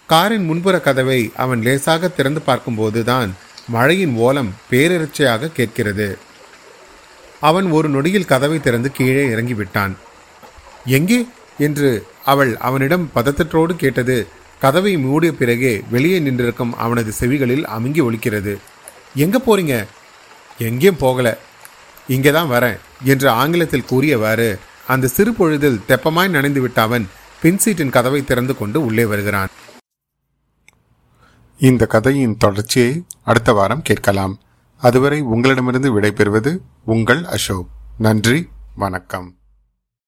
காரின் 0.07 0.45
முன்புற 0.45 0.79
கதவை 0.79 1.31
அவன் 1.35 1.61
லேசாக 1.61 2.07
திறந்து 2.07 2.41
பார்க்கும்போதுதான் 2.47 3.31
மழையின் 3.67 4.15
ஓலம் 4.15 4.53
பேரிரட்சியாக 4.71 5.51
கேட்கிறது. 5.51 6.17
அவன் 7.39 7.71
ஒரு 7.71 7.89
நொடியில் 7.89 8.25
கதவை 8.25 8.59
திறந்து 8.59 8.91
கீழே 8.91 9.27
இறங்கிவிட்டான். 9.27 9.93
எங்கே? 10.85 11.25
என்று 11.57 12.05
அவள் 12.25 12.57
அவனிடம் 12.57 13.09
பதத்தற்றோடு 13.15 13.75
கேட்டது. 13.75 14.27
கதவை 14.59 14.97
மூடிய 14.97 15.31
பிறகே 15.31 15.83
வெளியே 15.91 16.19
நின்றிருக்கும் 16.19 16.73
அவனது 16.77 17.13
செவிகளில் 17.19 17.63
அமுங்கி 17.63 18.01
ஒலிக்கிறது. 18.01 18.57
எங்கே 19.15 19.37
போறீங்க? 19.37 19.85
எங்கேயும் 20.57 20.97
போகல. 20.97 21.37
இங்கே 22.07 22.31
தான் 22.31 22.51
வரேன் 22.51 22.79
என்று 23.03 23.29
ஆங்கிலத்தில் 23.29 23.85
கூறியவாறு 23.85 24.59
அந்த 24.87 25.07
சிறு 25.07 25.33
பொழுதில் 25.33 25.81
தெப்பமாய் 25.87 26.29
நனைந்து 26.29 26.61
விட்ட 26.61 26.81
அவன் 26.81 27.09
பின் 27.41 27.57
சீட்டின் 27.57 27.89
கதவை 27.89 28.23
திறந்து 28.23 28.57
கொண்டு 28.57 28.85
உள்ளே 28.85 29.05
வருகிறான். 29.05 29.49
இந்த 31.57 31.85
கதையின் 31.85 32.37
தொடர்ச்சியை 32.37 33.05
அடுத்த 33.23 33.53
வாரம் 33.53 33.81
கேட்கலாம். 33.81 34.39
அதுவரை 34.77 35.21
உங்களிடமிருந்து 35.21 35.99
விடைபெறுவது 35.99 36.57
உங்கள் 36.85 37.23
அசோக். 37.23 37.67
நன்றி 37.97 38.49
வணக்கம். 38.75 39.35